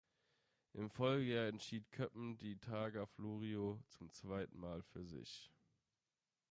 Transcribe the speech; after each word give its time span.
Im 0.73 0.89
Folgejahr 0.89 1.45
entschied 1.45 1.91
Köppen 1.91 2.35
die 2.39 2.55
Targa 2.59 3.05
Florio 3.05 3.79
zum 3.89 4.11
zweiten 4.11 4.57
Mal 4.59 4.81
für 4.81 5.05
sich. 5.05 5.51